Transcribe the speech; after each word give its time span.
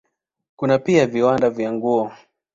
Kuna 0.55 0.79
pia 0.79 1.07
viwanda 1.07 1.49
vya 1.49 1.71
nguo. 1.73 2.11